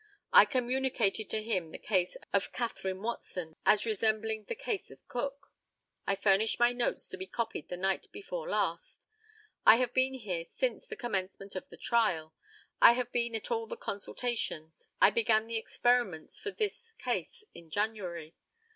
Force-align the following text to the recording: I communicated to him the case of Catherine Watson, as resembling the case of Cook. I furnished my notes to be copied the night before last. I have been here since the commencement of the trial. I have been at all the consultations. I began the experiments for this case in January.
I 0.33 0.45
communicated 0.45 1.29
to 1.29 1.43
him 1.43 1.69
the 1.69 1.77
case 1.77 2.17
of 2.33 2.51
Catherine 2.51 3.03
Watson, 3.03 3.55
as 3.67 3.85
resembling 3.85 4.45
the 4.45 4.55
case 4.55 4.89
of 4.89 5.07
Cook. 5.07 5.51
I 6.07 6.15
furnished 6.15 6.59
my 6.59 6.73
notes 6.73 7.07
to 7.09 7.17
be 7.17 7.27
copied 7.27 7.67
the 7.69 7.77
night 7.77 8.07
before 8.11 8.49
last. 8.49 9.05
I 9.63 9.75
have 9.75 9.93
been 9.93 10.15
here 10.15 10.47
since 10.57 10.87
the 10.87 10.95
commencement 10.95 11.55
of 11.55 11.69
the 11.69 11.77
trial. 11.77 12.33
I 12.81 12.93
have 12.93 13.11
been 13.11 13.35
at 13.35 13.51
all 13.51 13.67
the 13.67 13.77
consultations. 13.77 14.87
I 14.99 15.11
began 15.11 15.45
the 15.45 15.57
experiments 15.57 16.39
for 16.39 16.49
this 16.49 16.93
case 16.93 17.43
in 17.53 17.69
January. 17.69 18.33